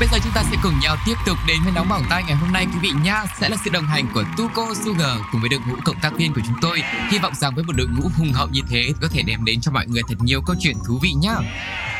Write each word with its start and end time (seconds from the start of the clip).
Bây 0.00 0.08
giờ 0.12 0.18
chúng 0.24 0.32
ta 0.34 0.42
sẽ 0.50 0.56
cùng 0.62 0.80
nhau 0.80 0.96
tiếp 1.06 1.14
tục 1.26 1.38
đến 1.46 1.56
với 1.64 1.72
nóng 1.72 1.88
bỏng 1.88 2.02
tay 2.10 2.22
ngày 2.26 2.36
hôm 2.36 2.52
nay 2.52 2.66
quý 2.66 2.78
vị 2.80 2.90
nha. 3.04 3.24
Sẽ 3.40 3.48
là 3.48 3.56
sự 3.64 3.70
đồng 3.70 3.86
hành 3.86 4.06
của 4.14 4.24
Tuco 4.36 4.74
Sugar 4.84 5.18
cùng 5.32 5.40
với 5.40 5.50
đội 5.50 5.60
ngũ 5.68 5.74
cộng 5.84 6.00
tác 6.02 6.16
viên 6.16 6.34
của 6.34 6.40
chúng 6.46 6.56
tôi. 6.60 6.82
Hy 7.10 7.18
vọng 7.18 7.34
rằng 7.34 7.54
với 7.54 7.64
một 7.64 7.72
đội 7.76 7.86
ngũ 7.86 8.08
hùng 8.18 8.32
hậu 8.32 8.48
như 8.48 8.60
thế 8.68 8.92
có 9.00 9.08
thể 9.08 9.22
đem 9.22 9.44
đến 9.44 9.60
cho 9.60 9.72
mọi 9.72 9.86
người 9.86 10.02
thật 10.08 10.14
nhiều 10.20 10.42
câu 10.46 10.56
chuyện 10.60 10.76
thú 10.86 10.98
vị 11.02 11.12
nhá. 11.12 11.34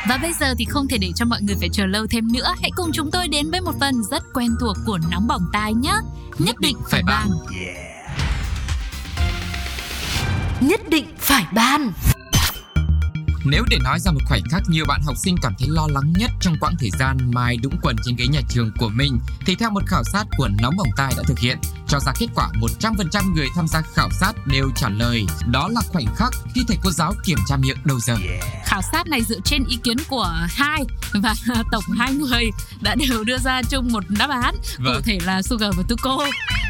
Và 0.09 0.17
bây 0.17 0.33
giờ 0.33 0.53
thì 0.57 0.65
không 0.65 0.87
thể 0.87 0.97
để 0.97 1.11
cho 1.15 1.25
mọi 1.25 1.41
người 1.41 1.55
phải 1.59 1.69
chờ 1.69 1.85
lâu 1.85 2.07
thêm 2.07 2.31
nữa. 2.31 2.53
Hãy 2.61 2.71
cùng 2.75 2.91
chúng 2.93 3.11
tôi 3.11 3.27
đến 3.27 3.51
với 3.51 3.61
một 3.61 3.73
phần 3.79 4.03
rất 4.11 4.23
quen 4.33 4.55
thuộc 4.59 4.77
của 4.85 4.99
nóng 5.11 5.27
bỏng 5.27 5.45
tai 5.53 5.73
nhé. 5.73 5.93
Nhất 6.39 6.55
định 6.59 6.77
phải 6.89 7.03
bàn 7.03 7.29
Nhất 10.61 10.81
định 10.89 11.05
phải 11.17 11.45
bàn 11.53 11.91
Nếu 13.45 13.63
để 13.69 13.77
nói 13.83 13.99
ra 13.99 14.11
một 14.11 14.21
khoảnh 14.27 14.41
khắc 14.51 14.61
nhiều 14.69 14.85
bạn 14.87 15.01
học 15.05 15.15
sinh 15.17 15.35
cảm 15.41 15.53
thấy 15.59 15.67
lo 15.71 15.87
lắng 15.89 16.13
nhất 16.17 16.30
trong 16.41 16.55
quãng 16.59 16.75
thời 16.79 16.89
gian 16.99 17.17
mai 17.31 17.57
đũng 17.57 17.77
quần 17.81 17.95
trên 18.05 18.15
ghế 18.15 18.27
nhà 18.27 18.39
trường 18.49 18.71
của 18.77 18.89
mình 18.89 19.19
thì 19.45 19.55
theo 19.55 19.69
một 19.69 19.83
khảo 19.87 20.03
sát 20.13 20.23
của 20.37 20.47
Nóng 20.61 20.75
Bỏng 20.77 20.89
Tai 20.97 21.13
đã 21.17 21.23
thực 21.27 21.39
hiện 21.39 21.57
cho 21.87 21.99
ra 21.99 22.11
kết 22.19 22.27
quả 22.35 22.49
100% 22.81 23.33
người 23.33 23.47
tham 23.55 23.67
gia 23.67 23.81
khảo 23.81 24.09
sát 24.19 24.33
đều 24.47 24.69
trả 24.75 24.89
lời 24.89 25.25
đó 25.47 25.69
là 25.71 25.81
khoảnh 25.87 26.15
khắc 26.15 26.33
khi 26.55 26.61
thầy 26.67 26.77
cô 26.83 26.91
giáo 26.91 27.13
kiểm 27.25 27.37
tra 27.47 27.57
miệng 27.57 27.77
đầu 27.83 27.99
giờ. 27.99 28.17
Khảo 28.65 28.81
sát 28.91 29.07
này 29.07 29.21
dựa 29.23 29.39
trên 29.45 29.63
ý 29.67 29.77
kiến 29.83 29.97
của 30.09 30.33
hai 30.49 30.83
và 31.13 31.33
tổng 31.71 31.83
hai 31.97 32.13
người 32.13 32.43
đã 32.81 32.95
đều 32.95 33.23
đưa 33.23 33.37
ra 33.37 33.61
chung 33.69 33.91
một 33.91 34.03
đáp 34.09 34.29
án 34.29 34.55
Vâng. 34.77 34.95
cụ 34.95 35.01
thể 35.05 35.19
là 35.25 35.41
Sugar 35.41 35.75
và 35.77 35.83
Tuko. 35.87 36.17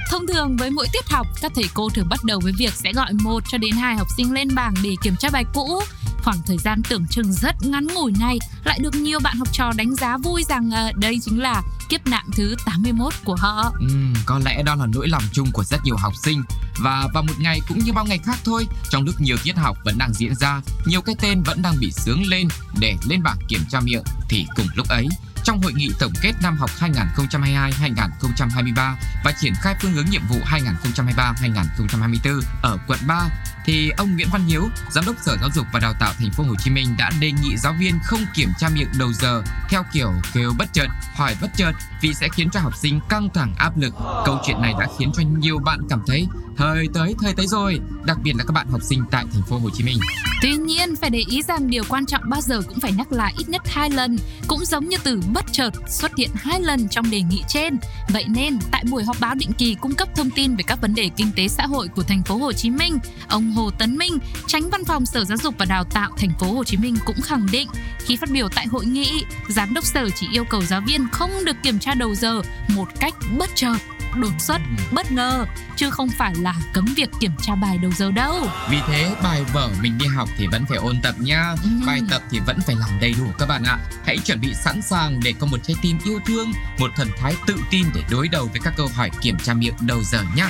Thông 0.09 0.27
thường 0.27 0.58
với 0.58 0.69
mỗi 0.69 0.88
tiết 0.94 1.09
học, 1.09 1.27
các 1.42 1.52
thầy 1.55 1.66
cô 1.73 1.89
thường 1.89 2.09
bắt 2.09 2.23
đầu 2.23 2.39
với 2.39 2.53
việc 2.58 2.73
sẽ 2.73 2.94
gọi 2.94 3.14
một 3.14 3.44
cho 3.52 3.58
đến 3.58 3.72
hai 3.72 3.95
học 3.95 4.08
sinh 4.17 4.33
lên 4.33 4.55
bảng 4.55 4.73
để 4.83 4.95
kiểm 5.03 5.16
tra 5.19 5.30
bài 5.30 5.45
cũ. 5.53 5.81
Khoảng 6.23 6.41
thời 6.45 6.58
gian 6.58 6.81
tưởng 6.89 7.08
chừng 7.08 7.33
rất 7.33 7.55
ngắn 7.61 7.88
ngủi 7.88 8.14
này 8.19 8.39
lại 8.64 8.80
được 8.81 8.95
nhiều 8.95 9.19
bạn 9.19 9.38
học 9.38 9.47
trò 9.53 9.72
đánh 9.75 9.95
giá 9.95 10.17
vui 10.17 10.44
rằng 10.50 10.72
ờ, 10.72 10.91
đây 10.95 11.19
chính 11.22 11.41
là 11.41 11.61
kiếp 11.89 12.08
nạn 12.08 12.25
thứ 12.36 12.55
81 12.66 13.14
của 13.23 13.36
họ. 13.36 13.73
Ừ, 13.80 13.88
có 14.25 14.39
lẽ 14.45 14.64
đó 14.64 14.75
là 14.75 14.86
nỗi 14.86 15.08
lòng 15.08 15.23
chung 15.31 15.52
của 15.52 15.64
rất 15.64 15.83
nhiều 15.83 15.95
học 15.97 16.14
sinh 16.23 16.44
và 16.80 17.08
vào 17.14 17.23
một 17.23 17.39
ngày 17.39 17.61
cũng 17.67 17.80
như 17.80 17.94
bao 17.94 18.05
ngày 18.05 18.17
khác 18.17 18.38
thôi 18.44 18.67
trong 18.89 19.03
lúc 19.03 19.22
nhiều 19.22 19.38
tiết 19.44 19.58
học 19.58 19.77
vẫn 19.86 19.97
đang 19.97 20.14
diễn 20.14 20.36
ra 20.36 20.61
nhiều 20.86 21.02
cái 21.02 21.16
tên 21.22 21.44
vẫn 21.44 21.61
đang 21.61 21.75
bị 21.80 21.92
sướng 21.92 22.27
lên 22.27 22.47
để 22.80 22.95
lên 23.09 23.23
bảng 23.23 23.38
kiểm 23.47 23.61
tra 23.69 23.80
miệng 23.80 24.03
thì 24.30 24.45
cùng 24.55 24.67
lúc 24.75 24.88
ấy 24.88 25.08
trong 25.44 25.61
hội 25.61 25.73
nghị 25.73 25.89
tổng 25.99 26.14
kết 26.22 26.33
năm 26.42 26.58
học 26.58 26.69
2022-2023 26.80 28.95
và 29.23 29.33
triển 29.42 29.53
khai 29.55 29.75
phương 29.81 29.92
hướng 29.92 30.05
nhiệm 30.09 30.22
vụ 30.30 30.38
2023-2024 30.45 32.42
ở 32.61 32.77
quận 32.88 32.99
3 33.08 33.30
thì 33.66 33.90
ông 33.98 34.16
Nguyễn 34.16 34.28
Văn 34.31 34.45
Hiếu, 34.48 34.70
giám 34.92 35.06
đốc 35.06 35.16
Sở 35.26 35.38
Giáo 35.42 35.50
dục 35.56 35.66
và 35.73 35.80
Đào 35.80 35.94
tạo 36.00 36.14
Thành 36.20 36.31
phố 36.31 36.44
Hồ 36.44 36.56
Chí 36.64 36.72
Minh 36.72 36.95
đã 36.98 37.12
đề 37.20 37.31
nghị 37.31 37.58
giáo 37.58 37.76
viên 37.80 38.00
không 38.06 38.20
kiểm 38.36 38.50
tra 38.59 38.70
miệng 38.70 38.88
đầu 39.00 39.14
giờ 39.14 39.44
theo 39.70 39.84
kiểu 39.94 40.12
kêu 40.34 40.54
bất 40.58 40.73
chợt, 40.73 40.88
hỏi 41.16 41.36
bất 41.42 41.52
chợt 41.58 41.72
vì 42.02 42.14
sẽ 42.14 42.28
khiến 42.30 42.50
cho 42.54 42.59
học 42.59 42.73
sinh 42.78 43.00
căng 43.09 43.30
thẳng 43.34 43.54
áp 43.58 43.78
lực. 43.78 43.94
Câu 44.26 44.39
chuyện 44.45 44.62
này 44.62 44.73
đã 44.80 44.88
khiến 45.00 45.12
cho 45.17 45.23
nhiều 45.38 45.59
bạn 45.59 45.80
cảm 45.89 46.04
thấy 46.08 46.28
thời 46.58 46.88
tới 46.94 47.16
thời 47.22 47.34
tới 47.34 47.48
rồi, 47.48 47.80
đặc 48.06 48.17
biệt 48.23 48.34
là 48.36 48.44
các 48.44 48.52
bạn 48.52 48.67
học 48.72 48.82
sinh 48.89 49.04
tại 49.12 49.26
Thành 49.34 49.44
phố 49.50 49.58
Hồ 49.58 49.70
Chí 49.73 49.84
Minh. 49.84 49.98
Tuy 50.42 50.54
nhiên, 50.54 50.95
phải 50.95 51.09
để 51.09 51.23
ý 51.30 51.42
rằng 51.42 51.70
điều 51.70 51.84
quan 51.89 52.06
trọng 52.06 52.30
bao 52.30 52.42
giờ 52.42 52.62
cũng 52.67 52.80
phải 52.80 52.92
nhắc 52.92 53.12
lại 53.12 53.34
ít 53.38 53.50
nhất 53.50 53.62
hai 53.66 53.89
lần, 53.89 54.17
cũng 54.48 54.66
giống 54.66 54.89
như 54.89 54.98
từ 55.04 55.21
bất 55.33 55.45
chợt 55.52 55.71
xuất 55.88 56.11
hiện 56.17 56.30
hai 56.36 56.61
lần 56.61 56.89
trong 56.89 57.11
đề 57.11 57.21
nghị 57.21 57.44
trên. 57.48 57.77
Vậy 58.10 58.26
nên, 58.27 58.60
tại 58.71 58.83
buổi 58.92 59.04
họp 59.04 59.20
báo 59.20 59.36
định 59.36 59.54
kỳ 59.54 59.76
cung 59.76 59.95
cấp 59.95 60.08
thông 60.16 60.30
tin 60.30 60.55
về 60.55 60.64
các 60.67 60.82
vấn 60.82 60.95
đề 60.95 61.10
kinh 61.17 61.32
tế 61.36 61.48
xã 61.48 61.66
hội 61.66 61.88
của 61.88 62.04
thành 62.04 62.23
phố 62.23 62.38
Hồ 62.38 62.54
Chí 62.54 62.70
Minh, 62.70 62.98
ông 63.27 63.51
Hồ 63.52 63.72
Tấn 63.72 63.98
Minh, 63.98 64.17
tránh 64.48 64.70
văn 64.70 64.86
phòng 64.86 65.06
Sở 65.06 65.23
Giáo 65.26 65.38
dục 65.38 65.56
và 65.58 65.66
Đào 65.66 65.84
tạo 65.84 66.10
thành 66.17 66.32
phố 66.39 66.52
Hồ 66.54 66.64
Chí 66.64 66.78
Minh 66.78 66.95
cũng 67.06 67.22
khẳng 67.22 67.48
định 67.52 67.67
khi 68.00 68.17
phát 68.17 68.30
biểu 68.32 68.48
tại 68.56 68.66
hội 68.66 68.86
nghị, 68.86 69.23
giám 69.50 69.73
đốc 69.73 69.86
sở 69.86 70.10
chỉ 70.10 70.28
yêu 70.32 70.44
cầu 70.50 70.62
giáo 70.62 70.82
viên 70.88 71.08
không 71.12 71.32
được 71.45 71.56
kiểm 71.64 71.80
tra 71.80 71.94
đầu 71.94 72.16
giờ 72.16 72.42
một 72.67 72.88
cách 73.00 73.14
bất 73.38 73.50
chợt 73.56 73.76
đột 74.16 74.33
xuất, 74.39 74.61
bất 74.92 75.11
ngờ 75.11 75.45
chứ 75.76 75.89
không 75.89 76.10
phải 76.10 76.36
là 76.36 76.55
cấm 76.73 76.86
việc 76.95 77.10
kiểm 77.20 77.32
tra 77.42 77.55
bài 77.55 77.77
đầu 77.77 77.92
giờ 77.98 78.11
đâu. 78.11 78.48
Vì 78.70 78.77
thế 78.88 79.16
bài 79.23 79.44
vở 79.54 79.70
mình 79.82 79.98
đi 79.98 80.05
học 80.05 80.30
thì 80.38 80.48
vẫn 80.48 80.66
phải 80.70 80.77
ôn 80.77 81.02
tập 81.04 81.16
nha 81.20 81.55
Ừ. 81.64 81.70
Bài 81.88 82.02
tập 82.10 82.21
thì 82.32 82.39
vẫn 82.39 82.60
phải 82.67 82.76
làm 82.76 82.89
đầy 83.02 83.16
đủ 83.20 83.26
các 83.39 83.45
bạn 83.45 83.64
ạ 83.64 83.77
Hãy 84.05 84.17
chuẩn 84.17 84.42
bị 84.42 84.54
sẵn 84.54 84.82
sàng 84.82 85.20
để 85.23 85.33
có 85.39 85.48
một 85.48 85.58
trái 85.64 85.76
tim 85.82 85.98
yêu 86.05 86.20
thương 86.26 86.52
Một 86.80 86.92
thần 86.95 87.08
thái 87.20 87.36
tự 87.48 87.55
tin 87.70 87.86
để 87.95 88.04
đối 88.11 88.27
đầu 88.27 88.45
với 88.52 88.61
các 88.64 88.73
câu 88.77 88.88
hỏi 88.95 89.11
kiểm 89.21 89.38
tra 89.44 89.54
miệng 89.54 89.73
đầu 89.82 90.04
giờ 90.04 90.23
nhá 90.36 90.50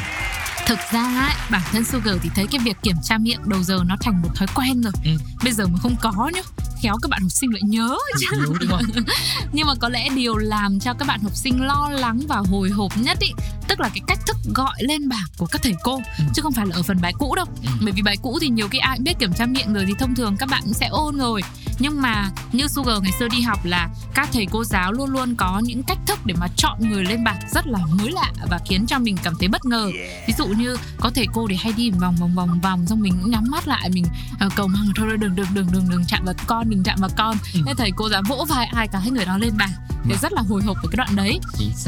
Thực 0.67 0.79
ra 0.91 1.01
ấy, 1.01 1.35
bản 1.49 1.61
thân 1.71 1.83
Sugar 1.83 2.15
thì 2.21 2.29
thấy 2.35 2.47
cái 2.51 2.59
việc 2.63 2.77
kiểm 2.83 2.95
tra 3.03 3.17
miệng 3.17 3.39
đầu 3.45 3.63
giờ 3.63 3.79
nó 3.85 3.95
thành 4.01 4.21
một 4.21 4.29
thói 4.35 4.47
quen 4.55 4.81
rồi. 4.81 4.93
Ừ. 5.05 5.11
Bây 5.43 5.53
giờ 5.53 5.67
mà 5.67 5.79
không 5.81 5.95
có 6.01 6.31
nhá, 6.33 6.41
khéo 6.81 6.97
các 7.01 7.09
bạn 7.09 7.21
học 7.21 7.31
sinh 7.31 7.53
lại 7.53 7.61
nhớ 7.65 7.97
chứ. 8.19 8.27
Nhớ 8.31 8.45
đúng 8.59 8.69
không? 8.69 8.81
Nhưng 9.53 9.67
mà 9.67 9.73
có 9.79 9.89
lẽ 9.89 10.09
điều 10.15 10.37
làm 10.37 10.79
cho 10.79 10.93
các 10.93 11.07
bạn 11.07 11.19
học 11.19 11.35
sinh 11.35 11.63
lo 11.63 11.89
lắng 11.91 12.19
và 12.27 12.37
hồi 12.51 12.69
hộp 12.69 12.91
nhất 12.97 13.17
ý, 13.19 13.31
tức 13.71 13.79
là 13.79 13.89
cái 13.89 14.01
cách 14.07 14.19
thức 14.27 14.37
gọi 14.55 14.75
lên 14.79 15.09
bảng 15.09 15.27
của 15.37 15.45
các 15.45 15.61
thầy 15.63 15.73
cô, 15.83 16.01
Ừ. 16.17 16.23
chứ 16.33 16.41
không 16.41 16.53
phải 16.53 16.65
là 16.65 16.75
ở 16.75 16.83
phần 16.83 17.01
bài 17.01 17.13
cũ 17.19 17.35
đâu. 17.35 17.45
Ừ. 17.63 17.69
Bởi 17.81 17.91
vì 17.91 18.01
bài 18.01 18.17
cũ 18.21 18.37
thì 18.41 18.49
nhiều 18.49 18.67
khi 18.67 18.79
ai 18.79 18.97
cũng 18.97 19.03
biết 19.03 19.19
kiểm 19.19 19.33
tra 19.33 19.45
miệng 19.45 19.73
rồi 19.73 19.85
thì 19.87 19.93
thông 19.99 20.15
thường 20.15 20.37
các 20.37 20.49
bạn 20.49 20.61
cũng 20.63 20.73
sẽ 20.73 20.87
ôn 20.87 21.17
rồi. 21.17 21.41
Nhưng 21.79 22.01
mà 22.01 22.29
như 22.51 22.67
Sugar 22.67 23.01
ngày 23.03 23.11
xưa 23.19 23.27
đi 23.27 23.41
học 23.41 23.65
là 23.65 23.89
các 24.13 24.29
thầy 24.33 24.47
cô 24.51 24.63
giáo 24.63 24.91
luôn 24.91 25.09
luôn 25.09 25.35
có 25.35 25.61
những 25.63 25.83
cách 25.83 25.97
thức 26.07 26.19
để 26.25 26.35
mà 26.39 26.47
chọn 26.55 26.89
người 26.89 27.03
lên 27.03 27.23
bảng 27.23 27.39
rất 27.53 27.67
là 27.67 27.79
mới 27.91 28.11
lạ 28.11 28.31
và 28.49 28.59
khiến 28.69 28.85
cho 28.87 28.99
mình 28.99 29.17
cảm 29.23 29.33
thấy 29.39 29.47
bất 29.47 29.65
ngờ. 29.65 29.91
Ví 30.27 30.33
dụ 30.37 30.45
như 30.45 30.77
có 30.99 31.09
thầy 31.15 31.25
cô 31.33 31.47
thì 31.49 31.55
hay 31.55 31.73
đi 31.73 31.89
vòng 31.91 32.15
vòng 32.15 32.35
vòng 32.35 32.59
vòng 32.61 32.85
xong 32.87 32.99
mình 33.01 33.17
cũng 33.21 33.31
nhắm 33.31 33.43
mắt 33.51 33.67
lại 33.67 33.89
mình 33.89 34.05
uh, 34.45 34.55
cầu 34.55 34.67
mong 34.67 34.91
thôi 34.95 35.17
đừng 35.19 35.35
đừng 35.35 35.47
đừng 35.53 35.67
đừng 35.71 35.89
đừng 35.89 36.03
chạm 36.07 36.25
vào 36.25 36.35
con 36.47 36.69
đừng 36.69 36.83
chạm 36.83 36.97
vào 37.01 37.09
con. 37.17 37.37
Ừ. 37.53 37.73
Thầy 37.77 37.91
cô 37.95 38.09
giáo 38.09 38.21
vỗ 38.27 38.45
vai 38.49 38.65
ai 38.65 38.87
cái 38.87 39.11
người 39.11 39.25
đó 39.25 39.37
lên 39.37 39.57
bảng. 39.57 39.71
Thì 40.03 40.13
rất 40.21 40.33
là 40.33 40.41
hồi 40.49 40.61
hộp 40.63 40.77
với 40.83 40.91
cái 40.91 40.97
đoạn 40.97 41.15
đấy. 41.15 41.39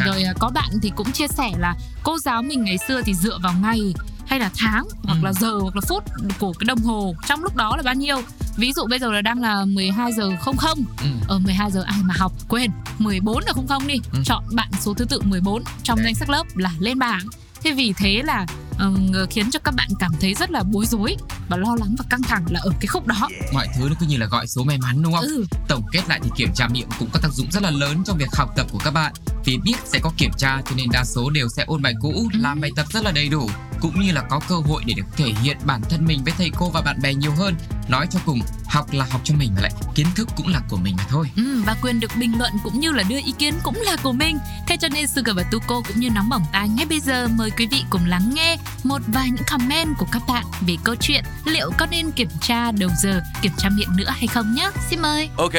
Rồi 0.05 0.23
à, 0.23 0.33
có 0.39 0.49
bạn 0.49 0.69
thì 0.81 0.91
cũng 0.95 1.11
chia 1.11 1.27
sẻ 1.27 1.51
là 1.57 1.75
cô 2.03 2.17
giáo 2.19 2.41
mình 2.41 2.63
ngày 2.63 2.77
xưa 2.87 3.01
thì 3.01 3.13
dựa 3.13 3.37
vào 3.43 3.53
ngày 3.61 3.79
hay 4.27 4.39
là 4.39 4.49
tháng 4.57 4.83
hoặc 5.03 5.13
Ừ. 5.21 5.25
là 5.25 5.33
giờ 5.33 5.51
hoặc 5.61 5.75
là 5.75 5.81
phút 5.87 6.03
của 6.39 6.53
cái 6.53 6.65
đồng 6.65 6.79
hồ 6.79 7.15
trong 7.27 7.43
lúc 7.43 7.55
đó 7.55 7.77
là 7.77 7.83
bao 7.83 7.93
nhiêu. 7.95 8.17
Ví 8.57 8.73
dụ 8.73 8.85
bây 8.89 8.99
giờ 8.99 9.11
là 9.11 9.21
đang 9.21 9.41
là 9.41 9.65
12 9.65 10.11
giờ 10.13 10.29
00 10.45 10.77
ừ. 11.01 11.07
ở 11.27 11.39
12 11.39 11.71
giờ 11.71 11.83
ai 11.87 11.99
mà 12.03 12.13
học 12.17 12.31
quên 12.47 12.71
14 12.99 13.43
là 13.43 13.53
00 13.67 13.87
đi 13.87 13.95
Ừ. 14.13 14.19
chọn 14.25 14.43
bạn 14.55 14.69
số 14.79 14.93
thứ 14.93 15.05
tự 15.05 15.21
14 15.21 15.63
trong 15.83 15.97
Đấy. 15.97 16.03
danh 16.05 16.15
sách 16.15 16.29
lớp 16.29 16.43
là 16.55 16.71
lên 16.79 16.99
bảng 16.99 17.21
thế 17.63 17.71
vì 17.71 17.93
thế 17.97 18.21
là 18.25 18.45
ừm, 18.79 19.11
khiến 19.29 19.51
cho 19.51 19.59
các 19.63 19.73
bạn 19.75 19.87
cảm 19.99 20.11
thấy 20.21 20.33
rất 20.33 20.51
là 20.51 20.63
bối 20.63 20.85
rối 20.85 21.15
và 21.49 21.57
lo 21.57 21.75
lắng 21.79 21.95
và 21.97 22.05
căng 22.09 22.21
thẳng 22.23 22.45
là 22.49 22.59
ở 22.63 22.71
cái 22.79 22.87
khúc 22.87 23.07
đó 23.07 23.29
Mọi 23.53 23.67
thứ 23.77 23.89
nó 23.89 23.95
cứ 23.99 24.05
như 24.05 24.17
là 24.17 24.25
gọi 24.25 24.47
số 24.47 24.63
may 24.63 24.77
mắn 24.77 25.01
đúng 25.03 25.13
không? 25.13 25.21
ừ 25.23 25.45
Tổng 25.67 25.83
kết 25.91 26.01
lại 26.09 26.19
thì 26.23 26.29
kiểm 26.35 26.49
tra 26.55 26.67
miệng 26.67 26.87
cũng 26.99 27.09
có 27.13 27.19
tác 27.19 27.33
dụng 27.33 27.51
rất 27.51 27.63
là 27.63 27.71
lớn 27.71 28.03
trong 28.05 28.17
việc 28.17 28.29
học 28.35 28.49
tập 28.55 28.67
của 28.71 28.79
các 28.83 28.91
bạn 28.91 29.13
Vì 29.45 29.57
biết 29.57 29.75
sẽ 29.85 29.99
có 29.99 30.11
kiểm 30.17 30.31
tra 30.37 30.61
cho 30.65 30.71
nên 30.75 30.87
đa 30.91 31.03
số 31.05 31.29
đều 31.29 31.47
sẽ 31.49 31.63
ôn 31.67 31.81
bài 31.81 31.93
cũ, 32.01 32.11
Ừ. 32.33 32.39
làm 32.39 32.61
bài 32.61 32.71
tập 32.75 32.85
rất 32.89 33.03
là 33.03 33.11
đầy 33.11 33.29
đủ 33.29 33.49
Cũng 33.81 34.01
như 34.01 34.11
là 34.11 34.21
có 34.29 34.39
cơ 34.49 34.55
hội 34.55 34.83
để 34.85 34.93
được 34.97 35.05
thể 35.17 35.33
hiện 35.41 35.57
bản 35.65 35.81
thân 35.89 36.05
mình 36.05 36.23
với 36.23 36.33
thầy 36.37 36.49
cô 36.57 36.69
và 36.69 36.81
bạn 36.81 37.01
bè 37.01 37.13
nhiều 37.13 37.31
hơn 37.31 37.55
Nói 37.89 38.07
cho 38.11 38.19
cùng, 38.25 38.39
học 38.65 38.93
là 38.93 39.05
học 39.11 39.21
cho 39.23 39.35
mình 39.35 39.51
mà 39.55 39.61
lại 39.61 39.71
kiến 39.95 40.07
thức 40.15 40.29
cũng 40.37 40.47
là 40.47 40.61
của 40.69 40.77
mình 40.77 40.95
mà 40.97 41.05
thôi 41.09 41.29
Ừ, 41.35 41.61
và 41.65 41.75
quyền 41.81 41.99
được 41.99 42.11
bình 42.19 42.37
luận 42.37 42.51
cũng 42.63 42.79
như 42.79 42.91
là 42.91 43.03
đưa 43.09 43.17
ý 43.17 43.33
kiến 43.39 43.53
cũng 43.63 43.81
là 43.81 43.95
của 44.03 44.11
mình. 44.11 44.37
Thế 44.67 44.77
cho 44.77 44.87
nên 44.89 45.07
Sugar 45.07 45.35
và 45.35 45.43
Tuko 45.51 45.81
cũng 45.87 45.99
như 45.99 46.09
nóng 46.09 46.29
bỏng 46.29 46.43
tai 46.53 46.69
ngay 46.69 46.85
bây 46.85 46.99
giờ 46.99 47.27
mời 47.27 47.51
quý 47.51 47.67
vị 47.71 47.83
cùng 47.89 48.05
lắng 48.05 48.31
nghe 48.33 48.57
một 48.83 49.01
vài 49.07 49.29
những 49.29 49.45
comment 49.47 49.89
của 49.97 50.07
các 50.11 50.21
bạn 50.27 50.45
về 50.67 50.75
câu 50.83 50.95
chuyện 50.95 51.23
liệu 51.45 51.71
có 51.77 51.85
nên 51.91 52.11
kiểm 52.11 52.29
tra 52.41 52.71
đầu 52.71 52.89
giờ, 53.03 53.21
kiểm 53.41 53.51
tra 53.57 53.69
miệng 53.69 53.95
nữa 53.97 54.09
hay 54.09 54.27
không 54.27 54.53
nhé. 54.55 54.69
Xin 54.89 54.99
mời. 55.01 55.29
Ok 55.37 55.53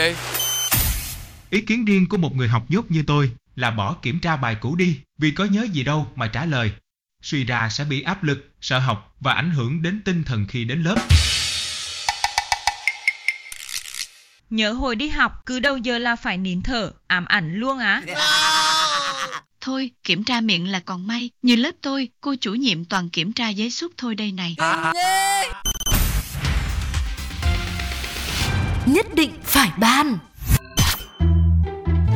Ý 1.51 1.61
kiến 1.61 1.85
riêng 1.85 2.09
của 2.09 2.17
một 2.17 2.37
người 2.37 2.49
học 2.49 2.69
dốt 2.69 2.91
như 2.91 3.03
tôi 3.07 3.31
là 3.57 3.71
bỏ 3.71 3.97
kiểm 4.03 4.21
tra 4.21 4.37
bài 4.37 4.57
cũ 4.61 4.77
đi 4.77 4.99
vì 5.19 5.31
có 5.31 5.45
nhớ 5.45 5.67
gì 5.73 5.83
đâu 5.85 6.07
mà 6.17 6.27
trả 6.27 6.45
lời. 6.45 6.73
Suy 7.23 7.45
ra 7.45 7.69
sẽ 7.69 7.85
bị 7.85 8.03
áp 8.03 8.25
lực, 8.25 8.51
sợ 8.61 8.79
học 8.79 9.17
và 9.21 9.33
ảnh 9.33 9.51
hưởng 9.51 9.83
đến 9.83 10.03
tinh 10.05 10.25
thần 10.25 10.47
khi 10.49 10.65
đến 10.65 10.83
lớp. 10.83 10.97
Nhớ 14.51 14.73
hồi 14.73 14.97
đi 14.97 15.09
học 15.09 15.33
cứ 15.47 15.61
đầu 15.61 15.77
giờ 15.77 15.99
là 15.99 16.17
phải 16.17 16.39
nín 16.39 16.63
thở, 16.63 16.91
ám 17.07 17.25
ảnh 17.25 17.55
luôn 17.55 17.79
á. 17.79 18.03
Thôi, 19.61 19.91
kiểm 20.05 20.25
tra 20.25 20.41
miệng 20.41 20.69
là 20.69 20.81
còn 20.81 21.07
may. 21.07 21.31
Như 21.43 21.57
lớp 21.57 21.71
tôi, 21.81 22.09
cô 22.21 22.35
chủ 22.41 22.55
nhiệm 22.55 22.85
toàn 22.85 23.11
kiểm 23.11 23.33
tra 23.33 23.49
giấy 23.49 23.71
suốt 23.71 23.93
thôi 23.97 24.15
đây 24.15 24.33
này. 24.33 24.57
Nhất 28.87 29.07
định 29.15 29.31
phải 29.43 29.71
ban. 29.79 30.19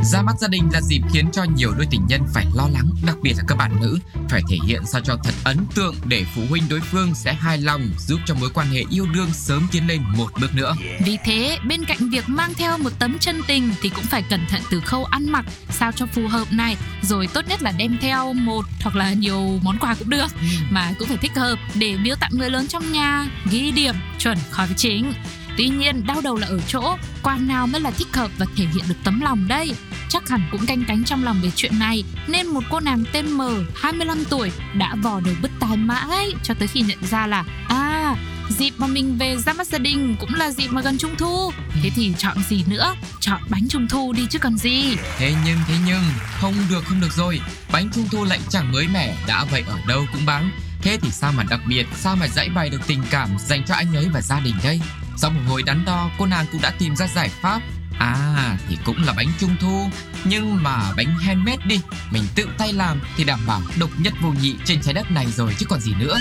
Ra 0.05 0.23
mắt 0.23 0.35
gia 0.39 0.49
đình 0.49 0.69
là 0.73 0.81
dịp 0.81 1.01
khiến 1.13 1.29
cho 1.33 1.45
nhiều 1.45 1.75
đôi 1.77 1.87
tình 1.91 2.07
nhân 2.07 2.23
phải 2.35 2.47
lo 2.55 2.69
lắng, 2.73 2.91
đặc 3.07 3.17
biệt 3.23 3.35
là 3.37 3.45
các 3.49 3.59
bạn 3.59 3.81
nữ, 3.81 3.99
phải 4.29 4.43
thể 4.49 4.57
hiện 4.67 4.83
sao 4.87 5.01
cho 5.01 5.17
thật 5.25 5.35
ấn 5.45 5.57
tượng 5.75 5.95
để 6.05 6.25
phụ 6.35 6.43
huynh 6.49 6.69
đối 6.69 6.81
phương 6.81 7.15
sẽ 7.15 7.35
hài 7.35 7.59
lòng, 7.59 7.89
giúp 7.99 8.21
cho 8.27 8.35
mối 8.35 8.51
quan 8.55 8.67
hệ 8.71 8.85
yêu 8.91 9.07
đương 9.15 9.29
sớm 9.33 9.67
tiến 9.73 9.87
lên 9.87 10.03
một 10.17 10.33
bước 10.41 10.55
nữa. 10.55 10.75
Vì 11.05 11.19
thế, 11.25 11.59
bên 11.69 11.85
cạnh 11.85 12.11
việc 12.11 12.29
mang 12.29 12.55
theo 12.55 12.79
một 12.79 12.91
tấm 12.99 13.17
chân 13.21 13.41
tình 13.47 13.71
thì 13.83 13.89
cũng 13.89 14.05
phải 14.05 14.23
cẩn 14.23 14.47
thận 14.49 14.63
từ 14.71 14.81
khâu 14.81 15.05
ăn 15.05 15.31
mặc 15.31 15.45
sao 15.71 15.93
cho 15.93 16.07
phù 16.07 16.29
hợp 16.29 16.53
này, 16.53 16.77
rồi 17.03 17.27
tốt 17.27 17.45
nhất 17.49 17.63
là 17.63 17.73
đem 17.73 17.99
theo 18.01 18.33
một 18.33 18.65
hoặc 18.83 18.97
là 18.97 19.13
nhiều 19.13 19.61
món 19.63 19.79
quà 19.79 19.95
cũng 19.95 20.11
được 20.11 20.29
mà 20.71 20.93
cũng 20.99 21.09
phải 21.09 21.17
thích 21.17 21.37
hợp 21.37 21.59
để 21.75 21.97
biếu 22.05 22.17
tặng 22.21 22.33
người 22.35 22.51
lớn 22.51 22.67
trong 22.69 22.93
nhà, 22.93 23.31
ghi 23.51 23.71
điểm 23.71 23.95
chuẩn 24.19 24.39
khỏi 24.51 24.69
chính. 24.77 25.13
Tuy 25.59 25.69
nhiên, 25.69 26.07
đau 26.07 26.21
đầu 26.21 26.37
là 26.37 26.47
ở 26.47 26.61
chỗ 26.69 26.97
quà 27.23 27.37
nào 27.37 27.67
mới 27.67 27.81
là 27.81 27.91
thích 27.91 28.09
hợp 28.13 28.31
và 28.39 28.47
thể 28.57 28.65
hiện 28.75 28.85
được 28.89 28.95
tấm 29.05 29.21
lòng 29.21 29.49
đây. 29.49 29.75
Chắc 30.09 30.29
hẳn 30.29 30.49
cũng 30.53 30.67
canh 30.67 30.85
cánh 30.89 31.05
trong 31.05 31.25
lòng 31.25 31.41
về 31.43 31.51
chuyện 31.57 31.79
này 31.79 32.05
Nên 32.27 32.47
một 32.47 32.65
cô 32.71 32.81
nàng 32.81 33.05
tên 33.13 33.33
M 33.33 33.41
25 33.75 34.25
tuổi 34.25 34.53
đã 34.75 34.95
vò 35.03 35.21
đầu 35.21 35.35
bứt 35.43 35.51
tai 35.61 35.77
mãi 35.77 36.33
Cho 36.43 36.55
tới 36.55 36.69
khi 36.69 36.81
nhận 36.81 36.99
ra 37.11 37.27
là 37.27 37.45
À 37.69 38.17
dịp 38.59 38.71
mà 38.79 38.87
mình 38.87 39.19
về 39.19 39.37
ra 39.37 39.53
mắt 39.53 39.67
gia 39.67 39.79
đình 39.79 40.17
cũng 40.21 40.35
là 40.35 40.51
dịp 40.51 40.69
mà 40.71 40.81
gần 40.81 40.99
trung 40.99 41.15
thu. 41.19 41.53
Thế 41.83 41.91
thì 41.95 42.13
chọn 42.19 42.37
gì 42.49 42.65
nữa? 42.67 42.95
Chọn 43.21 43.41
bánh 43.49 43.69
trung 43.69 43.89
thu 43.89 44.13
đi 44.13 44.27
chứ 44.31 44.39
còn 44.39 44.59
gì? 44.59 44.97
Thế 45.19 45.35
nhưng 45.45 45.59
thế 45.69 45.75
nhưng 45.87 46.03
không 46.41 46.55
được 46.71 46.85
không 46.85 47.01
được 47.01 47.13
rồi. 47.13 47.41
Bánh 47.73 47.89
trung 47.95 48.09
thu 48.11 48.25
lạnh 48.25 48.41
chẳng 48.49 48.73
mới 48.73 48.89
mẻ 48.89 49.17
Đã 49.27 49.45
vậy 49.51 49.65
ở 49.69 49.79
đâu 49.89 50.07
cũng 50.13 50.27
bán. 50.27 50.51
Thế 50.83 50.99
thì 51.03 51.11
sao 51.11 51.33
mà 51.33 51.45
đặc 51.51 51.61
biệt 51.69 51.87
Sao 51.97 52.17
mà 52.17 52.29
dãy 52.29 52.49
bày 52.49 52.71
được 52.71 52.81
tình 52.87 53.03
cảm 53.11 53.29
dành 53.39 53.65
cho 53.65 53.75
anh 53.75 53.95
ấy 53.97 54.09
và 54.13 54.21
gia 54.21 54.41
đình 54.41 54.55
đây? 54.63 54.81
Sau 55.21 55.31
một 55.31 55.41
hồi 55.49 55.63
đắn 55.63 55.85
đo, 55.85 56.11
Cô 56.19 56.27
nàng 56.27 56.47
cũng 56.53 56.61
đã 56.61 56.73
tìm 56.79 56.97
ra 56.97 57.07
giải 57.07 57.29
pháp. 57.29 57.61
À 57.99 58.59
thì 58.69 58.79
cũng 58.85 59.05
là 59.05 59.13
bánh 59.17 59.29
trung 59.39 59.57
thu. 59.61 59.91
Nhưng 60.25 60.63
mà 60.63 60.93
bánh 60.97 61.19
handmade 61.19 61.63
đi, 61.67 61.81
Mình 62.11 62.23
tự 62.35 62.49
tay 62.59 62.73
làm 62.73 63.01
thì 63.17 63.25
đảm 63.25 63.41
bảo 63.47 63.61
độc 63.79 63.91
nhất 63.99 64.15
vô 64.21 64.33
nhị 64.43 64.55
trên 64.65 64.83
trái 64.83 64.95
đất 64.95 65.11
này 65.11 65.27
rồi 65.27 65.55
chứ 65.59 65.67
còn 65.69 65.81
gì 65.81 65.93
nữa. 65.99 66.19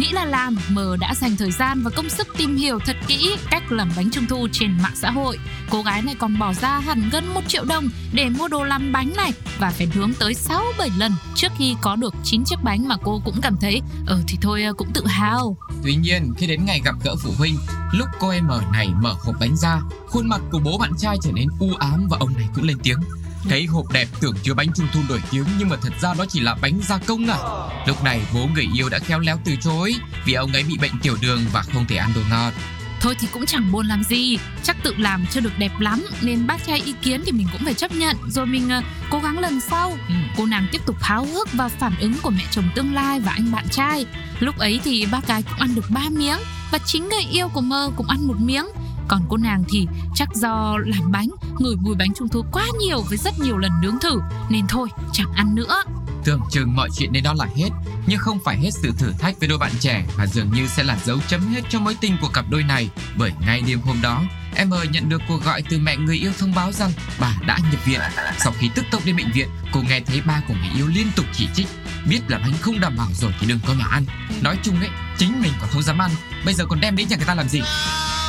Nghĩ 0.00 0.12
là 0.12 0.24
làm, 0.24 0.56
Mờ 0.68 0.96
đã 1.00 1.14
dành 1.14 1.36
thời 1.36 1.50
gian 1.50 1.82
và 1.82 1.90
công 1.90 2.08
sức 2.08 2.28
tìm 2.36 2.56
hiểu 2.56 2.78
thật 2.86 2.96
kỹ 3.06 3.36
cách 3.50 3.72
làm 3.72 3.88
bánh 3.96 4.10
trung 4.10 4.26
thu 4.26 4.48
trên 4.52 4.78
mạng 4.82 4.96
xã 4.96 5.10
hội. 5.10 5.38
Cô 5.70 5.82
gái 5.82 6.02
này 6.02 6.14
còn 6.18 6.38
bỏ 6.38 6.52
ra 6.52 6.78
hẳn 6.78 7.08
gần 7.12 7.34
1 7.34 7.40
triệu 7.48 7.64
đồng 7.64 7.88
để 8.12 8.28
mua 8.28 8.48
đồ 8.48 8.64
làm 8.64 8.92
bánh 8.92 9.12
này 9.16 9.32
và 9.58 9.70
phải 9.70 9.88
nướng 9.94 10.12
tới 10.18 10.34
6-7 10.34 10.88
lần 10.98 11.12
trước 11.34 11.52
khi 11.58 11.76
có 11.80 11.96
được 11.96 12.14
9 12.24 12.44
chiếc 12.44 12.62
bánh 12.62 12.88
mà 12.88 12.96
cô 13.04 13.22
cũng 13.24 13.40
cảm 13.42 13.56
thấy 13.60 13.80
ờ 14.06 14.20
thì 14.28 14.38
thôi 14.40 14.62
ờ, 14.62 14.72
cũng 14.72 14.88
tự 14.94 15.06
hào. 15.06 15.56
Tuy 15.82 15.94
nhiên 15.94 16.32
khi 16.36 16.46
đến 16.46 16.64
ngày 16.64 16.80
gặp 16.84 16.94
gỡ 17.04 17.16
phụ 17.22 17.30
huynh 17.38 17.56
Lúc 17.92 18.08
cô 18.20 18.28
em 18.28 18.48
ở 18.48 18.62
này 18.72 18.88
mở 19.02 19.14
hộp 19.24 19.34
bánh 19.40 19.56
ra 19.56 19.80
Khuôn 20.06 20.28
mặt 20.28 20.40
của 20.50 20.58
bố 20.58 20.78
bạn 20.78 20.92
trai 20.98 21.16
trở 21.22 21.30
nên 21.32 21.48
u 21.58 21.74
ám 21.78 22.06
và 22.10 22.16
ông 22.20 22.32
này 22.36 22.48
cũng 22.54 22.64
lên 22.64 22.78
tiếng 22.82 22.98
Thấy 23.48 23.66
hộp 23.66 23.92
đẹp 23.92 24.08
tưởng 24.20 24.34
chứa 24.42 24.54
bánh 24.54 24.68
trung 24.74 24.86
thu 24.92 25.00
nổi 25.08 25.22
tiếng 25.30 25.44
nhưng 25.58 25.68
mà 25.68 25.76
thật 25.82 25.92
ra 26.00 26.14
đó 26.14 26.24
chỉ 26.28 26.40
là 26.40 26.56
bánh 26.62 26.80
gia 26.88 26.98
công 26.98 27.26
à. 27.26 27.38
Lúc 27.86 28.04
này 28.04 28.20
bố 28.34 28.48
người 28.54 28.66
yêu 28.74 28.88
đã 28.88 28.98
khéo 28.98 29.20
léo 29.20 29.38
từ 29.44 29.52
chối 29.60 29.94
Vì 30.26 30.32
ông 30.32 30.52
ấy 30.52 30.62
bị 30.68 30.78
bệnh 30.80 30.92
tiểu 31.02 31.16
đường 31.22 31.40
và 31.52 31.62
không 31.62 31.86
thể 31.88 31.96
ăn 31.96 32.10
đồ 32.14 32.20
ngọt. 32.30 32.52
Thôi 33.00 33.14
thì 33.20 33.28
cũng 33.32 33.46
chẳng 33.46 33.72
buồn 33.72 33.86
làm 33.86 34.04
gì 34.04 34.38
Chắc 34.62 34.76
tự 34.82 34.94
làm 34.98 35.26
chưa 35.30 35.40
được 35.40 35.58
đẹp 35.58 35.80
lắm 35.80 36.06
Nên 36.22 36.46
bác 36.46 36.66
trai 36.66 36.80
ý 36.80 36.94
kiến 37.02 37.22
thì 37.26 37.32
mình 37.32 37.46
cũng 37.52 37.64
phải 37.64 37.74
chấp 37.74 37.92
nhận. 37.92 38.16
Rồi 38.28 38.46
mình 38.46 38.68
uh, 38.78 38.84
cố 39.10 39.20
gắng 39.20 39.38
lần 39.38 39.60
sau. 39.60 39.90
Ừ. 40.08 40.14
Cô 40.36 40.46
nàng 40.46 40.66
tiếp 40.72 40.80
tục 40.86 40.96
háo 41.00 41.24
hức 41.24 41.48
và 41.52 41.68
phản 41.68 41.92
ứng 42.00 42.14
của 42.22 42.30
mẹ 42.30 42.44
chồng 42.50 42.70
tương 42.74 42.94
lai 42.94 43.20
và 43.20 43.32
anh 43.32 43.52
bạn 43.52 43.68
trai. 43.70 44.06
Lúc 44.40 44.58
ấy 44.58 44.80
thì 44.84 45.06
bác 45.12 45.28
gái 45.28 45.42
cũng 45.42 45.58
ăn 45.58 45.74
được 45.74 45.90
3 45.90 46.00
miếng 46.10 46.38
Và 46.70 46.78
chính 46.86 47.08
người 47.08 47.24
yêu 47.32 47.48
của 47.48 47.60
mơ 47.60 47.90
cũng 47.96 48.08
ăn 48.08 48.26
một 48.26 48.36
miếng 48.40 48.66
còn 49.10 49.22
cô 49.28 49.36
nàng 49.36 49.64
thì 49.68 49.86
chắc 50.14 50.28
do 50.34 50.78
làm 50.84 51.12
bánh, 51.12 51.28
Ngửi 51.58 51.76
mùi 51.76 51.94
bánh 51.94 52.14
trung 52.14 52.28
thu 52.28 52.44
quá 52.52 52.66
nhiều 52.80 53.02
với 53.08 53.18
rất 53.18 53.40
nhiều 53.40 53.58
lần 53.58 53.72
nướng 53.82 53.98
thử. 54.00 54.20
Nên 54.50 54.66
thôi, 54.66 54.88
chẳng 55.12 55.32
ăn 55.34 55.54
nữa. 55.54 55.82
Tưởng 56.24 56.40
chừng 56.50 56.76
mọi 56.76 56.88
chuyện 56.98 57.12
đến 57.12 57.24
đó 57.24 57.34
là 57.34 57.46
hết. 57.56 57.68
Nhưng 58.06 58.18
không 58.18 58.38
phải 58.44 58.58
hết 58.58 58.70
sự 58.82 58.92
thử 58.98 59.12
thách 59.18 59.40
với 59.40 59.48
đôi 59.48 59.58
bạn 59.58 59.72
trẻ, 59.80 60.06
Mà 60.18 60.26
dường 60.26 60.52
như 60.52 60.66
sẽ 60.66 60.82
là 60.82 60.98
dấu 61.04 61.18
chấm 61.28 61.40
hết 61.40 61.60
cho 61.68 61.80
mối 61.80 61.96
tình 62.00 62.16
của 62.20 62.28
cặp 62.28 62.44
đôi 62.50 62.62
này. 62.62 62.90
Bởi 63.16 63.32
ngay 63.40 63.62
đêm 63.66 63.80
hôm 63.80 64.02
đó, 64.02 64.22
Em 64.54 64.74
ơi 64.74 64.88
nhận 64.92 65.08
được 65.08 65.22
cuộc 65.28 65.44
gọi 65.44 65.62
từ 65.62 65.78
mẹ 65.78 65.96
người 65.96 66.16
yêu 66.16 66.32
thông 66.38 66.54
báo 66.54 66.72
rằng 66.72 66.92
bà 67.20 67.36
đã 67.46 67.58
nhập 67.72 67.84
viện. 67.84 68.00
Sau 68.38 68.52
khi 68.58 68.70
tức 68.74 68.84
tốc 68.90 69.02
đến 69.04 69.16
bệnh 69.16 69.32
viện, 69.32 69.48
Cô 69.72 69.82
nghe 69.88 70.00
thấy 70.00 70.20
ba 70.20 70.42
của 70.48 70.54
người 70.54 70.70
yêu 70.76 70.86
liên 70.86 71.06
tục 71.16 71.26
chỉ 71.32 71.48
trích. 71.54 71.66
Biết 72.08 72.20
là 72.28 72.38
bánh 72.38 72.54
không 72.60 72.80
đảm 72.80 72.96
bảo 72.96 73.08
rồi 73.12 73.34
thì 73.40 73.46
đừng 73.46 73.60
có 73.66 73.74
mà 73.78 73.84
ăn. 73.90 74.04
Nói 74.42 74.58
chung 74.62 74.80
ấy, 74.80 74.90
chính 75.18 75.40
mình 75.42 75.52
còn 75.60 75.70
không 75.70 75.82
dám 75.82 75.98
ăn. 75.98 76.10
Bây 76.44 76.54
giờ 76.54 76.64
còn 76.68 76.80
đem 76.80 76.96
đến 76.96 77.08
nhà 77.08 77.16
người 77.16 77.26
ta 77.26 77.34
làm 77.34 77.48
gì? 77.48 77.60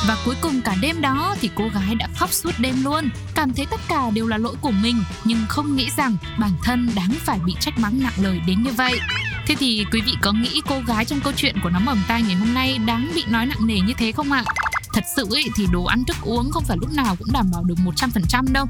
Và 0.06 0.16
cuối 0.24 0.34
cùng 0.40 0.60
cả 0.62 0.76
đêm 0.80 1.00
đó 1.00 1.36
thì 1.40 1.50
cô 1.54 1.68
gái 1.74 1.94
đã 1.94 2.08
khóc 2.16 2.32
suốt 2.32 2.50
đêm 2.58 2.84
luôn 2.84 3.08
Cảm 3.34 3.52
thấy 3.52 3.66
tất 3.70 3.80
cả 3.88 4.10
đều 4.10 4.26
là 4.26 4.38
lỗi 4.38 4.54
của 4.60 4.70
mình 4.70 5.02
Nhưng 5.24 5.38
không 5.48 5.76
nghĩ 5.76 5.88
rằng 5.96 6.16
bản 6.38 6.52
thân 6.62 6.90
đáng 6.94 7.10
phải 7.18 7.38
bị 7.46 7.54
trách 7.60 7.78
mắng 7.78 8.02
nặng 8.02 8.12
lời 8.22 8.40
đến 8.46 8.62
như 8.62 8.70
vậy 8.72 9.00
Thế 9.46 9.54
thì 9.58 9.84
quý 9.92 10.00
vị 10.00 10.12
có 10.22 10.32
nghĩ 10.32 10.62
cô 10.68 10.80
gái 10.86 11.04
trong 11.04 11.20
câu 11.20 11.32
chuyện 11.36 11.56
của 11.62 11.70
nóng 11.70 11.84
bỏng 11.84 12.02
tai 12.08 12.22
ngày 12.22 12.34
hôm 12.34 12.54
nay 12.54 12.78
đáng 12.78 13.10
bị 13.14 13.24
nói 13.28 13.46
nặng 13.46 13.66
nề 13.66 13.80
như 13.80 13.94
thế 13.98 14.12
không 14.12 14.32
ạ? 14.32 14.44
Thật 14.94 15.04
sự 15.16 15.26
ý, 15.34 15.50
thì 15.56 15.66
đồ 15.72 15.84
ăn 15.84 16.04
thức 16.04 16.16
uống 16.22 16.50
không 16.50 16.64
phải 16.64 16.76
lúc 16.80 16.92
nào 16.92 17.16
cũng 17.18 17.32
đảm 17.32 17.50
bảo 17.52 17.64
được 17.64 17.74
100% 17.84 18.52
đâu 18.52 18.66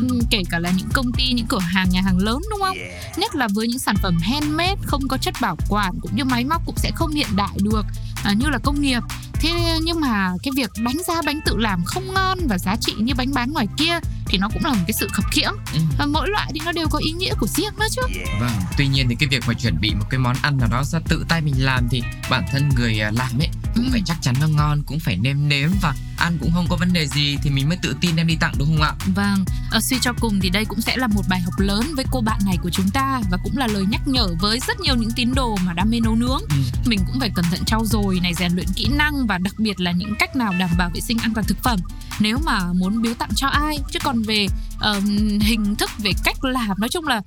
Ừ. 0.00 0.06
Ừ, 0.10 0.20
kể 0.30 0.42
cả 0.50 0.58
là 0.58 0.70
những 0.70 0.88
công 0.92 1.12
ty, 1.12 1.32
những 1.32 1.46
cửa 1.46 1.58
hàng, 1.58 1.90
nhà 1.90 2.00
hàng 2.00 2.18
lớn 2.18 2.42
đúng 2.50 2.60
không? 2.60 2.76
Nhất 3.16 3.34
là 3.34 3.48
với 3.54 3.68
những 3.68 3.78
sản 3.78 3.96
phẩm 4.02 4.18
handmade 4.22 4.76
không 4.86 5.08
có 5.08 5.16
chất 5.16 5.34
bảo 5.40 5.56
quản 5.68 5.92
cũng 6.00 6.16
như 6.16 6.24
máy 6.24 6.44
móc 6.44 6.62
cũng 6.66 6.76
sẽ 6.76 6.90
không 6.94 7.10
hiện 7.10 7.28
đại 7.36 7.56
được 7.62 7.82
à, 8.24 8.32
như 8.32 8.48
là 8.48 8.58
công 8.58 8.80
nghiệp. 8.80 9.02
Thế 9.42 9.50
nhưng 9.82 10.00
mà 10.00 10.30
cái 10.42 10.52
việc 10.56 10.70
đánh 10.84 10.96
giá 11.06 11.14
bánh 11.26 11.40
tự 11.46 11.56
làm 11.56 11.84
không 11.84 12.14
ngon 12.14 12.38
và 12.48 12.58
giá 12.58 12.76
trị 12.80 12.92
như 12.98 13.14
bánh 13.14 13.34
bán 13.34 13.52
ngoài 13.52 13.66
kia 13.76 13.98
thì 14.26 14.38
nó 14.38 14.48
cũng 14.48 14.64
là 14.64 14.70
một 14.72 14.80
cái 14.86 14.92
sự 14.92 15.08
khập 15.12 15.24
khiễng. 15.30 15.52
Ừ. 15.74 15.78
Và 15.98 16.06
mỗi 16.06 16.28
loại 16.28 16.50
thì 16.54 16.60
nó 16.64 16.72
đều 16.72 16.86
có 16.88 16.98
ý 16.98 17.12
nghĩa 17.12 17.34
của 17.40 17.46
riêng 17.46 17.72
đó 17.78 17.86
chứ. 17.90 18.02
Vâng, 18.40 18.50
tuy 18.78 18.86
nhiên 18.88 19.06
thì 19.08 19.14
cái 19.18 19.28
việc 19.28 19.42
mà 19.46 19.54
chuẩn 19.54 19.80
bị 19.80 19.94
một 19.94 20.04
cái 20.10 20.18
món 20.18 20.36
ăn 20.42 20.56
nào 20.58 20.68
đó 20.68 20.84
ra 20.84 20.98
tự 21.08 21.24
tay 21.28 21.40
mình 21.40 21.54
làm 21.64 21.88
thì 21.90 22.02
bản 22.30 22.44
thân 22.52 22.68
người 22.76 23.00
à, 23.00 23.10
làm 23.14 23.38
ấy 23.38 23.48
cũng 23.74 23.84
Ừ. 23.84 23.88
phải 23.92 24.02
chắc 24.06 24.16
chắn 24.22 24.34
nó 24.40 24.46
ngon, 24.48 24.82
cũng 24.86 24.98
phải 25.00 25.16
nêm 25.16 25.48
nếm 25.48 25.70
và 25.82 25.94
ăn 26.22 26.38
cũng 26.40 26.52
không 26.54 26.66
có 26.68 26.76
vấn 26.76 26.92
đề 26.92 27.06
gì 27.06 27.36
thì 27.42 27.50
mình 27.50 27.68
mới 27.68 27.78
tự 27.82 27.96
tin 28.00 28.16
đem 28.16 28.26
đi 28.26 28.36
tặng 28.40 28.54
đúng 28.58 28.68
không 28.68 28.82
ạ? 28.82 28.92
Vâng, 29.14 29.44
ở 29.70 29.80
suy 29.80 29.96
cho 30.00 30.12
cùng 30.20 30.40
thì 30.40 30.50
đây 30.50 30.64
cũng 30.64 30.80
sẽ 30.80 30.96
là 30.96 31.06
một 31.06 31.22
bài 31.28 31.40
học 31.40 31.54
lớn 31.58 31.92
với 31.96 32.04
cô 32.10 32.20
bạn 32.20 32.38
này 32.46 32.56
của 32.62 32.70
chúng 32.70 32.90
ta 32.90 33.20
và 33.30 33.38
cũng 33.44 33.56
là 33.56 33.66
lời 33.66 33.84
nhắc 33.90 34.00
nhở 34.06 34.28
với 34.40 34.60
rất 34.66 34.80
nhiều 34.80 34.94
những 34.96 35.10
tín 35.16 35.34
đồ 35.34 35.56
mà 35.64 35.72
đam 35.72 35.90
mê 35.90 36.00
nấu 36.00 36.14
nướng. 36.14 36.40
Ừ. 36.50 36.56
Mình 36.86 37.00
cũng 37.06 37.20
phải 37.20 37.30
cẩn 37.34 37.44
thận 37.50 37.60
trau 37.66 37.84
dồi 37.84 38.20
này, 38.22 38.34
rèn 38.34 38.52
luyện 38.52 38.66
kỹ 38.76 38.88
năng 38.88 39.26
và 39.26 39.38
đặc 39.38 39.54
biệt 39.58 39.80
là 39.80 39.92
những 39.92 40.14
cách 40.18 40.36
nào 40.36 40.52
đảm 40.58 40.70
bảo 40.78 40.90
vệ 40.94 41.00
sinh 41.00 41.18
an 41.18 41.34
toàn 41.34 41.46
thực 41.46 41.62
phẩm. 41.62 41.78
Nếu 42.20 42.38
mà 42.44 42.72
muốn 42.72 43.02
biếu 43.02 43.14
tặng 43.14 43.34
cho 43.36 43.48
ai, 43.48 43.78
chứ 43.92 43.98
còn 44.04 44.22
về 44.22 44.46
ờm, 44.78 45.04
hình 45.40 45.76
thức, 45.76 45.90
về 45.98 46.12
cách 46.24 46.44
làm, 46.44 46.80
nói 46.80 46.88
chung 46.88 47.06
là 47.06 47.22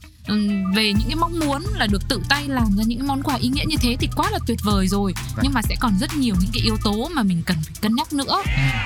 về 0.75 0.93
những 0.93 1.07
cái 1.07 1.15
mong 1.15 1.39
muốn 1.39 1.63
là 1.75 1.87
được 1.87 2.01
tự 2.09 2.21
tay 2.29 2.47
làm 2.47 2.77
ra 2.77 2.83
những 2.87 2.99
cái 2.99 3.07
món 3.07 3.23
quà 3.23 3.35
ý 3.35 3.49
nghĩa 3.49 3.65
như 3.67 3.75
thế 3.81 3.95
thì 3.99 4.09
quá 4.15 4.29
là 4.31 4.39
tuyệt 4.47 4.57
vời 4.63 4.87
rồi. 4.87 5.13
Nhưng 5.41 5.53
mà 5.53 5.61
sẽ 5.61 5.75
còn 5.79 5.97
rất 5.99 6.15
nhiều 6.15 6.35
những 6.39 6.49
cái 6.53 6.63
yếu 6.63 6.77
tố 6.83 7.09
mà 7.15 7.23
mình 7.23 7.41
cần 7.45 7.57
phải 7.63 7.75
cân 7.81 7.95
nhắc 7.95 8.13
nữa. 8.13 8.41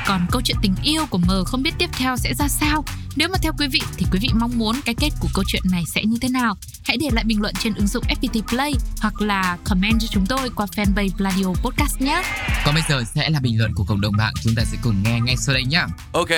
Còn 0.08 0.25
câu 0.31 0.41
chuyện 0.46 0.58
tình 0.62 0.75
yêu 0.84 1.05
của 1.10 1.17
mờ 1.17 1.43
không 1.46 1.63
biết 1.63 1.72
tiếp 1.77 1.89
theo 1.93 2.17
sẽ 2.17 2.34
ra 2.34 2.48
sao 2.48 2.84
Nếu 3.15 3.29
mà 3.29 3.38
theo 3.41 3.53
quý 3.60 3.67
vị 3.67 3.81
thì 3.98 4.05
quý 4.12 4.19
vị 4.22 4.29
mong 4.34 4.58
muốn 4.58 4.75
cái 4.86 4.96
kết 4.96 5.10
của 5.19 5.27
câu 5.34 5.43
chuyện 5.48 5.63
này 5.72 5.84
sẽ 5.88 6.03
như 6.03 6.17
thế 6.22 6.29
nào 6.29 6.55
Hãy 6.86 6.98
để 6.98 7.08
lại 7.12 7.24
bình 7.27 7.41
luận 7.41 7.53
trên 7.60 7.74
ứng 7.74 7.88
dụng 7.88 8.03
FPT 8.03 8.41
Play 8.41 8.74
Hoặc 9.01 9.22
là 9.22 9.58
comment 9.63 10.00
cho 10.00 10.08
chúng 10.12 10.25
tôi 10.25 10.50
qua 10.55 10.65
fanpage 10.65 11.10
Pladio 11.17 11.46
Podcast 11.46 12.01
nhé 12.01 12.22
Còn 12.65 12.74
bây 12.74 12.84
giờ 12.89 13.03
sẽ 13.15 13.29
là 13.29 13.39
bình 13.39 13.60
luận 13.60 13.72
của 13.75 13.84
cộng 13.88 14.01
đồng 14.01 14.13
mạng 14.17 14.34
chúng 14.43 14.55
ta 14.55 14.63
sẽ 14.63 14.77
cùng 14.84 15.03
nghe 15.03 15.19
ngay 15.19 15.36
sau 15.38 15.53
đây 15.53 15.63
nhá. 15.63 15.88
Ok. 16.12 16.29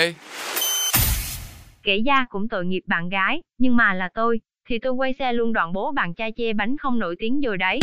Kể 1.83 1.97
ra 2.05 2.25
cũng 2.29 2.49
tội 2.49 2.65
nghiệp 2.65 2.81
bạn 2.87 3.09
gái, 3.09 3.41
nhưng 3.57 3.77
mà 3.77 3.93
là 3.93 4.09
tôi, 4.15 4.39
thì 4.69 4.79
tôi 4.79 4.91
quay 4.93 5.13
xe 5.19 5.33
luôn 5.33 5.53
đoạn 5.53 5.73
bố 5.73 5.91
bạn 5.91 6.13
trai 6.13 6.33
chê 6.37 6.53
bánh 6.53 6.77
không 6.77 6.99
nổi 6.99 7.15
tiếng 7.19 7.41
rồi 7.41 7.57
đấy. 7.57 7.79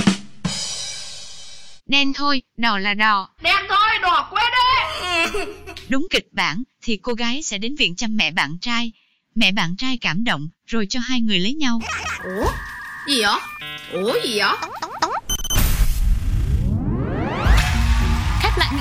Đen 1.86 2.12
thôi, 2.12 2.42
đỏ 2.56 2.78
là 2.78 2.94
đỏ. 2.94 3.28
Đen 3.42 3.56
thôi, 3.68 3.88
đỏ 4.02 4.30
quên 4.30 4.44
đi! 4.52 5.40
Đúng 5.88 6.06
kịch 6.10 6.28
bản 6.32 6.62
thì 6.82 6.96
cô 6.96 7.12
gái 7.12 7.42
sẽ 7.42 7.58
đến 7.58 7.74
viện 7.74 7.96
chăm 7.96 8.16
mẹ 8.16 8.30
bạn 8.30 8.58
trai. 8.60 8.92
Mẹ 9.34 9.52
bạn 9.52 9.76
trai 9.78 9.98
cảm 10.00 10.24
động 10.24 10.48
rồi 10.66 10.86
cho 10.88 11.00
hai 11.00 11.20
người 11.20 11.38
lấy 11.38 11.54
nhau. 11.54 11.80
Ủa? 12.24 12.50
Gì 13.08 13.22
vậy? 13.22 13.40
Ủa 13.92 14.12
gì 14.24 14.38
vậy? 14.38 14.87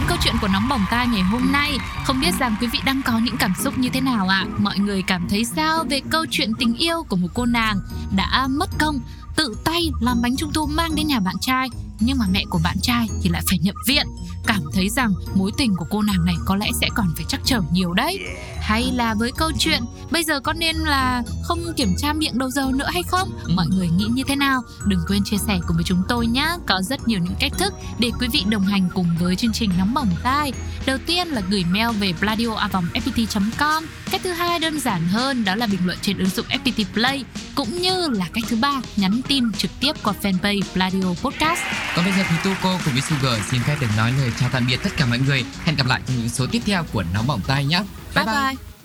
Câu 0.07 0.17
chuyện 0.21 0.35
của 0.41 0.47
Nóng 0.47 0.67
Bỏng 0.69 0.85
Tai 0.91 1.07
ngày 1.07 1.21
hôm 1.21 1.51
nay. 1.51 1.77
Không 2.03 2.19
biết 2.19 2.31
rằng 2.39 2.55
quý 2.61 2.67
vị 2.67 2.79
đang 2.85 3.01
có 3.05 3.19
những 3.19 3.37
cảm 3.37 3.53
xúc 3.63 3.77
như 3.77 3.89
thế 3.89 4.01
nào 4.01 4.27
ạ? 4.27 4.45
Mọi 4.57 4.79
người 4.79 5.01
cảm 5.01 5.27
thấy 5.29 5.45
sao 5.45 5.83
về 5.89 6.01
câu 6.09 6.25
chuyện 6.31 6.51
tình 6.59 6.75
yêu 6.75 7.03
của 7.09 7.15
một 7.15 7.27
cô 7.33 7.45
nàng 7.45 7.79
Đã 8.15 8.47
mất 8.47 8.69
công 8.79 8.99
tự 9.35 9.57
tay 9.65 9.91
làm 10.01 10.21
bánh 10.21 10.35
trung 10.35 10.51
thu 10.53 10.65
mang 10.65 10.95
đến 10.95 11.07
nhà 11.07 11.19
bạn 11.19 11.35
trai? 11.41 11.69
Nhưng 11.99 12.17
mà 12.17 12.25
mẹ 12.31 12.43
của 12.49 12.59
bạn 12.63 12.75
trai 12.81 13.07
thì 13.21 13.29
lại 13.29 13.41
phải 13.49 13.59
nhập 13.59 13.75
viện. 13.87 14.07
Cảm 14.47 14.61
thấy 14.73 14.89
rằng 14.89 15.13
mối 15.35 15.51
tình 15.57 15.75
của 15.75 15.85
cô 15.89 16.01
nàng 16.01 16.25
này 16.25 16.35
có 16.45 16.55
lẽ 16.55 16.67
sẽ 16.81 16.87
còn 16.95 17.07
phải 17.15 17.25
chắc 17.27 17.41
trở 17.45 17.61
nhiều 17.71 17.93
đấy. 17.93 18.19
Hay 18.61 18.91
là 18.93 19.13
với 19.13 19.31
câu 19.37 19.51
chuyện 19.59 19.81
bây 20.11 20.23
giờ 20.23 20.39
có 20.39 20.53
nên 20.53 20.75
là 20.75 21.23
không 21.43 21.59
kiểm 21.75 21.95
tra 21.97 22.13
miệng 22.13 22.37
đầu 22.37 22.49
giờ 22.49 22.71
nữa 22.73 22.89
hay 22.93 23.03
không? 23.03 23.29
Ừ. 23.43 23.53
mọi 23.55 23.67
người 23.67 23.89
nghĩ 23.89 24.05
như 24.11 24.23
thế 24.27 24.35
nào? 24.35 24.61
Đừng 24.85 24.99
quên 25.07 25.21
chia 25.25 25.37
sẻ 25.47 25.59
cùng 25.67 25.77
với 25.77 25.83
chúng 25.83 26.03
tôi 26.09 26.27
nhé 26.27 26.47
có 26.67 26.81
rất 26.81 27.07
nhiều 27.07 27.19
những 27.19 27.35
cách 27.39 27.51
thức 27.57 27.73
để 27.99 28.11
quý 28.19 28.27
vị 28.31 28.43
đồng 28.49 28.63
hành 28.63 28.89
cùng 28.93 29.07
với 29.19 29.35
chương 29.35 29.53
trình 29.53 29.71
nóng 29.77 29.93
bỏng 29.93 30.09
tai. 30.23 30.53
Đầu 30.85 30.97
tiên 31.05 31.27
là 31.27 31.41
gửi 31.49 31.63
mail 31.71 31.89
về 31.99 32.13
pladio@fpt.com 32.21 33.83
cách 34.11 34.21
thứ 34.23 34.31
hai 34.31 34.59
đơn 34.59 34.79
giản 34.79 35.07
hơn 35.07 35.45
đó 35.45 35.55
là 35.55 35.67
bình 35.67 35.79
luận 35.85 35.97
trên 36.01 36.17
ứng 36.17 36.29
dụng 36.29 36.45
FPT 36.49 36.85
Play 36.93 37.25
cũng 37.55 37.81
như 37.81 38.07
là 38.07 38.25
cách 38.33 38.43
thứ 38.47 38.57
ba 38.57 38.81
nhắn 38.95 39.21
tin 39.27 39.51
trực 39.51 39.71
tiếp 39.79 39.93
qua 40.03 40.13
fanpage 40.21 40.61
Pladio 40.73 41.07
Podcast 41.23 41.59
Còn 41.95 42.05
bây 42.05 42.13
giờ 42.13 42.23
thì 42.29 42.35
Tuco 42.43 42.79
cùng 42.85 42.93
với 42.93 43.01
Sugar 43.01 43.41
xin 43.51 43.61
phép 43.61 43.75
được 43.79 43.87
nói 43.97 44.13
lời 44.17 44.31
chào 44.39 44.49
tạm 44.53 44.67
biệt 44.67 44.79
tất 44.83 44.89
cả 44.97 45.05
mọi 45.05 45.19
người. 45.19 45.45
Hẹn 45.65 45.75
gặp 45.75 45.87
lại 45.87 46.01
trong 46.07 46.17
những 46.17 46.29
số 46.29 46.45
tiếp 46.51 46.61
theo 46.65 46.83
của 46.93 47.03
Nóng 47.13 47.27
Bỏng 47.27 47.41
Tai 47.47 47.65
nhé. 47.65 47.81
bye 48.15 48.25
bye. 48.25 48.76